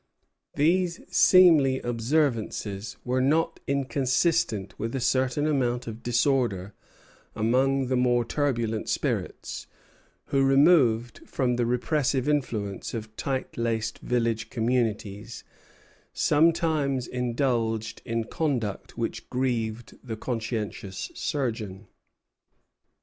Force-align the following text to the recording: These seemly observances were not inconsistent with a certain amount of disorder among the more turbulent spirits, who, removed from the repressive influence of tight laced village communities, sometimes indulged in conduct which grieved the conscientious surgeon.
These 0.55 1.01
seemly 1.15 1.79
observances 1.81 2.97
were 3.05 3.21
not 3.21 3.59
inconsistent 3.67 4.73
with 4.79 4.95
a 4.95 4.99
certain 4.99 5.45
amount 5.45 5.85
of 5.85 6.01
disorder 6.01 6.73
among 7.35 7.85
the 7.85 7.95
more 7.95 8.25
turbulent 8.25 8.89
spirits, 8.89 9.67
who, 10.29 10.41
removed 10.43 11.19
from 11.27 11.55
the 11.55 11.67
repressive 11.67 12.27
influence 12.27 12.95
of 12.95 13.15
tight 13.15 13.57
laced 13.59 13.99
village 13.99 14.49
communities, 14.49 15.43
sometimes 16.13 17.05
indulged 17.05 18.01
in 18.03 18.23
conduct 18.23 18.97
which 18.97 19.29
grieved 19.29 19.99
the 20.03 20.17
conscientious 20.17 21.11
surgeon. 21.13 21.85